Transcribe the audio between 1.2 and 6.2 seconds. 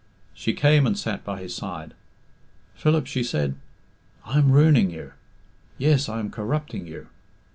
by his side. "Philip," she said, "I am ruining you. Yes, I